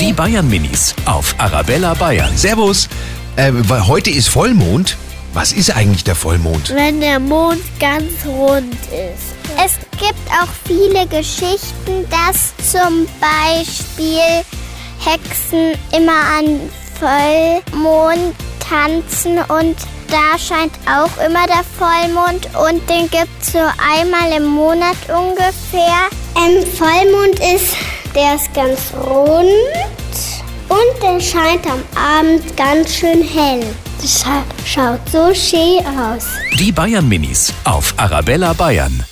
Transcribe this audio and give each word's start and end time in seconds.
Die 0.00 0.12
Bayern 0.12 0.48
Minis 0.48 0.94
auf 1.06 1.34
Arabella 1.38 1.94
Bayern. 1.94 2.36
Servus. 2.36 2.88
Äh, 3.36 3.52
weil 3.52 3.86
heute 3.86 4.10
ist 4.10 4.28
Vollmond. 4.28 4.96
Was 5.32 5.52
ist 5.52 5.74
eigentlich 5.74 6.04
der 6.04 6.14
Vollmond? 6.14 6.74
Wenn 6.74 7.00
der 7.00 7.18
Mond 7.18 7.60
ganz 7.78 8.12
rund 8.26 8.74
ist. 8.74 9.34
Es 9.62 9.78
gibt 9.92 10.28
auch 10.30 10.48
viele 10.66 11.06
Geschichten, 11.06 12.04
dass 12.10 12.52
zum 12.70 13.06
Beispiel 13.20 14.44
Hexen 14.98 15.72
immer 15.96 16.20
an 16.38 16.60
Vollmond 16.98 18.34
tanzen 18.68 19.38
und 19.38 19.76
da 20.08 20.38
scheint 20.38 20.72
auch 20.86 21.24
immer 21.24 21.46
der 21.46 21.64
Vollmond 21.78 22.46
und 22.56 22.88
den 22.90 23.08
gibt 23.10 23.28
es 23.40 23.52
so 23.52 23.58
einmal 23.58 24.32
im 24.36 24.44
Monat 24.46 24.96
ungefähr. 25.08 26.08
Ein 26.34 26.66
Vollmond 26.66 27.38
ist, 27.38 27.76
der 28.20 28.34
ist 28.34 28.52
ganz 28.52 28.92
rund 28.94 29.48
und 30.68 31.02
der 31.02 31.18
scheint 31.20 31.66
am 31.66 31.82
Abend 31.96 32.54
ganz 32.56 32.94
schön 32.94 33.22
hell. 33.22 33.64
Das 34.00 34.22
scha- 34.24 34.44
schaut 34.66 35.00
so 35.10 35.34
schön 35.34 35.80
aus. 35.96 36.24
Die 36.58 36.70
Bayern 36.72 37.08
Minis 37.08 37.52
auf 37.64 37.94
Arabella 37.96 38.52
Bayern. 38.52 39.04